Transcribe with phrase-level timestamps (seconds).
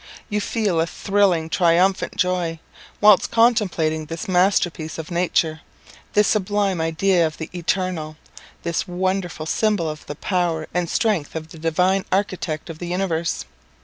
[0.29, 2.57] You feel a thrilling, triumphant joy,
[3.01, 5.61] whilst contemplating this master piece of nature
[6.13, 8.17] this sublime idea of the Eternal
[8.63, 13.45] this wonderful symbol of the power and strength of the divine Architect of the universe.